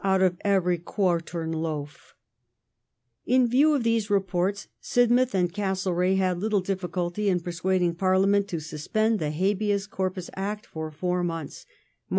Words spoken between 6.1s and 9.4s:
had little measures (Jiflfjcult}' in pei*suading Parliament to suspend the